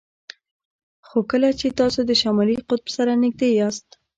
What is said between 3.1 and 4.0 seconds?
نږدې یاست